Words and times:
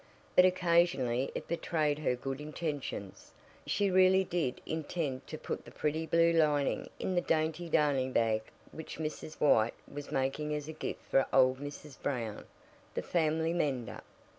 But 0.35 0.45
occasionally 0.45 1.29
it 1.35 1.47
betrayed 1.47 1.99
her 1.99 2.15
good 2.15 2.41
intentions. 2.41 3.29
She 3.67 3.91
really 3.91 4.23
did 4.23 4.59
intend 4.65 5.27
to 5.27 5.37
put 5.37 5.63
the 5.63 5.69
pretty 5.69 6.07
blue 6.07 6.31
lining 6.31 6.89
in 6.97 7.13
the 7.13 7.21
dainty 7.21 7.69
darning 7.69 8.11
bag 8.11 8.41
which 8.71 8.97
Mrs. 8.97 9.39
White 9.39 9.75
was 9.87 10.11
making 10.11 10.55
as 10.55 10.67
a 10.67 10.73
gift 10.73 11.01
for 11.11 11.27
old 11.31 11.59
Mrs. 11.59 12.01
Brown, 12.01 12.45
the 12.95 13.03
family 13.03 13.53
mender. 13.53 14.01